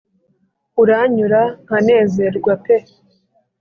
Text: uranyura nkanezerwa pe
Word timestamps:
uranyura 0.81 1.41
nkanezerwa 1.63 2.53
pe 2.63 2.77